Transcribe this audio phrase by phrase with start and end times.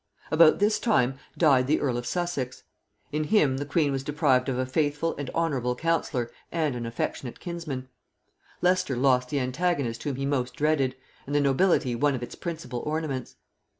[0.31, 2.63] About this time died the earl of Sussex.
[3.11, 7.39] In him the queen was deprived of a faithful and honorable counsellor and an affectionate
[7.39, 7.87] kinsman;
[8.63, 10.95] Leicester lost the antagonist whom he most dreaded,
[11.27, 13.35] and the nobility one of its principal ornaments.